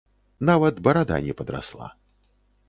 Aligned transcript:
Нават 0.49 0.79
барада 0.87 1.19
не 1.27 1.37
падрасла. 1.43 1.91